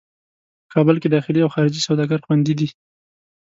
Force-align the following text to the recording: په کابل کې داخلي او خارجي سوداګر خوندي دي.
په 0.65 0.69
کابل 0.73 0.95
کې 1.01 1.07
داخلي 1.15 1.39
او 1.43 1.53
خارجي 1.55 1.81
سوداګر 1.87 2.19
خوندي 2.25 2.53
دي. 2.59 2.67